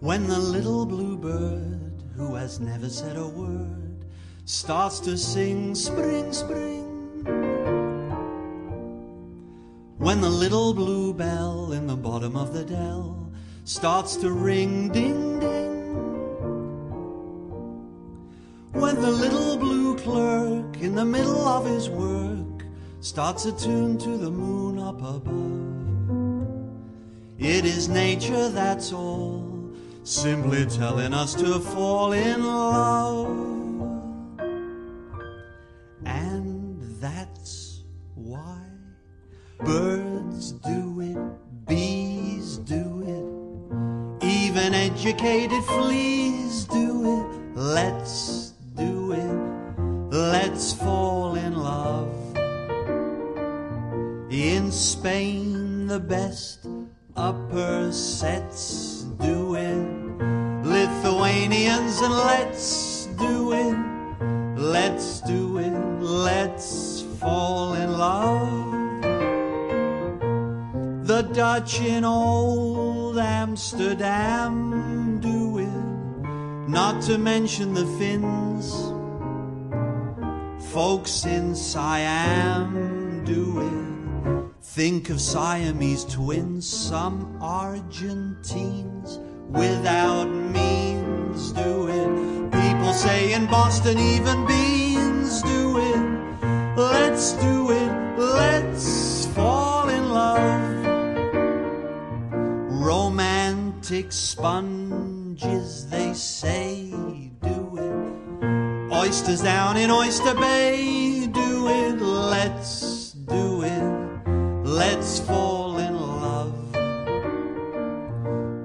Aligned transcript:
When 0.00 0.28
the 0.28 0.38
little 0.38 0.86
blue 0.86 1.16
bird, 1.16 2.04
who 2.14 2.36
has 2.36 2.60
never 2.60 2.88
said 2.88 3.16
a 3.16 3.26
word, 3.26 4.04
starts 4.44 5.00
to 5.00 5.18
sing 5.18 5.74
spring, 5.74 6.32
spring. 6.32 6.84
When 9.98 10.20
the 10.20 10.30
little 10.30 10.72
blue 10.72 11.12
bell 11.12 11.72
in 11.72 11.88
the 11.88 11.96
bottom 11.96 12.36
of 12.36 12.52
the 12.54 12.64
dell 12.64 13.32
starts 13.64 14.14
to 14.18 14.30
ring 14.30 14.88
ding 14.90 15.40
ding. 15.40 15.94
When 18.74 19.02
the 19.02 19.10
little 19.10 19.56
blue 19.56 19.98
clerk 19.98 20.80
in 20.80 20.94
the 20.94 21.04
middle 21.04 21.48
of 21.48 21.66
his 21.66 21.90
work 21.90 22.62
starts 23.00 23.46
a 23.46 23.52
tune 23.52 23.98
to 23.98 24.16
the 24.16 24.30
moon 24.30 24.78
up 24.78 24.98
above. 24.98 25.26
It 27.40 27.64
is 27.64 27.88
nature, 27.88 28.48
that's 28.48 28.92
all, 28.92 29.47
simply 30.08 30.64
telling 30.64 31.12
us 31.12 31.34
to 31.34 31.60
fall 31.60 32.12
in 32.12 32.42
love. 32.42 33.28
And 36.06 36.80
that's 36.98 37.84
why 38.14 38.58
birds 39.60 40.52
do 40.52 41.00
it, 41.02 41.66
bees 41.66 42.56
do 42.56 43.02
it, 43.04 44.24
even 44.24 44.72
educated 44.72 45.62
fleas 45.64 46.64
do 46.64 47.20
it. 47.20 47.26
Let's 47.54 48.54
do 48.76 49.12
it, 49.12 49.78
let's 50.10 50.72
fall 50.72 51.34
in 51.34 51.54
love. 51.54 52.14
In 54.30 54.72
Spain, 54.72 55.86
the 55.86 56.00
best 56.00 56.66
upper 57.14 57.92
sets. 57.92 58.97
Lithuanians, 61.48 62.02
and 62.02 62.14
Letts 62.14 63.06
do 63.16 63.52
it. 63.52 63.74
Let's 64.60 65.22
do 65.22 65.56
it. 65.58 65.72
Let's 65.98 67.02
fall 67.18 67.72
in 67.72 67.96
love. 67.96 69.00
The 71.06 71.22
Dutch 71.32 71.80
in 71.80 72.04
old 72.04 73.16
Amsterdam 73.18 75.20
do 75.20 75.58
it. 75.58 76.68
Not 76.68 77.00
to 77.04 77.16
mention 77.16 77.72
the 77.72 77.86
Finns. 77.98 78.92
Folks 80.70 81.24
in 81.24 81.54
Siam 81.54 83.24
do 83.24 83.62
it. 83.62 84.52
Think 84.60 85.08
of 85.08 85.18
Siamese 85.18 86.04
twins, 86.04 86.68
some 86.68 87.38
Argentines 87.40 89.18
without 89.48 90.26
means 90.26 91.07
do 91.52 91.88
it. 91.88 92.10
People 92.52 92.92
say 92.92 93.32
in 93.32 93.46
Boston 93.46 93.98
even 93.98 94.46
beans 94.46 95.42
do 95.42 95.78
it. 95.78 96.18
Let's 96.76 97.32
do 97.32 97.70
it, 97.72 97.92
let's 98.18 99.26
fall 99.34 99.88
in 99.88 100.10
love. 100.10 100.86
Romantic 102.70 104.12
sponges, 104.12 105.88
they 105.88 106.12
say, 106.14 106.92
do 107.42 107.76
it. 107.76 108.92
Oysters 108.92 109.42
down 109.42 109.76
in 109.76 109.90
Oyster 109.90 110.34
Bay, 110.34 111.26
do 111.26 111.68
it, 111.68 112.00
let's 112.00 113.12
do 113.12 113.62
it. 113.62 113.82
Let's 114.64 115.18
fall 115.20 115.78
in 115.78 115.94
love. 115.96 116.54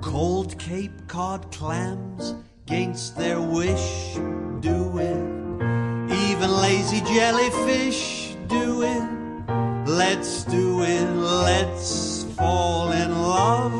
Cold 0.00 0.56
Cape 0.58 1.08
Cod 1.08 1.50
clams, 1.50 2.34
against 2.66 3.16
their 3.16 3.40
wish, 3.40 4.14
do 4.58 4.98
it. 4.98 5.22
Even 6.10 6.50
lazy 6.50 7.00
jellyfish, 7.02 8.34
do 8.48 8.82
it. 8.82 9.88
Let's 9.88 10.42
do 10.42 10.82
it, 10.82 11.08
let's 11.14 12.24
fall 12.36 12.90
in 12.90 13.22
love. 13.22 13.72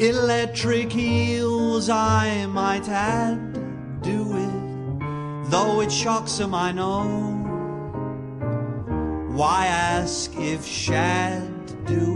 Electric 0.00 0.96
eels, 0.96 1.90
I 1.90 2.46
might 2.46 2.88
add, 2.88 3.52
do 4.00 4.22
it. 4.46 5.50
Though 5.50 5.82
it 5.82 5.92
shocks 5.92 6.30
shocks 6.32 6.40
'em, 6.40 6.54
I 6.54 6.72
know. 6.72 7.04
Why 9.36 9.66
ask 9.66 10.34
if 10.36 10.64
shad 10.64 11.44
do? 11.84 12.07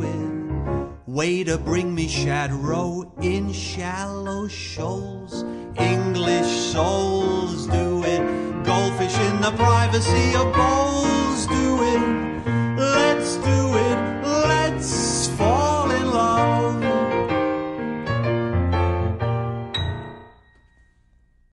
Way 1.13 1.45
to 1.45 1.59
bring 1.59 1.95
me 1.95 2.09
shad 2.09 2.51
roe 2.55 3.05
in 3.21 3.53
shallow 3.53 4.49
shoals. 4.49 5.43
English 5.77 6.47
soles 6.73 7.67
do 7.67 8.03
it. 8.03 8.23
Goldfish 8.65 9.19
in 9.19 9.43
the 9.43 9.53
privacy 9.59 10.35
of 10.35 10.51
bowls. 10.55 11.02